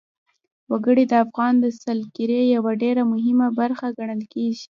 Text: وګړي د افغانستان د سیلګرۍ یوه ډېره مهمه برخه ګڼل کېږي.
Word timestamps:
وګړي 0.71 1.03
د 1.07 1.13
افغانستان 1.25 1.55
د 1.59 1.65
سیلګرۍ 1.81 2.41
یوه 2.55 2.71
ډېره 2.83 3.03
مهمه 3.13 3.47
برخه 3.59 3.85
ګڼل 3.97 4.21
کېږي. 4.33 4.65